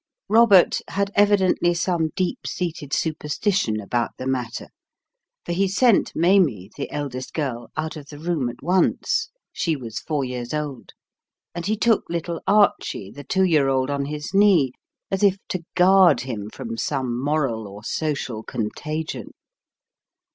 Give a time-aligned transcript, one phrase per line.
[0.29, 4.69] Robert had evidently some deep seated superstition about the matter;
[5.45, 9.99] for he sent Maimie, the eldest girl, out of the room at once; she was
[9.99, 10.93] four years old;
[11.53, 14.71] and he took little Archie, the two year old, on his knee,
[15.11, 19.29] as if to guard him from some moral or social contagion.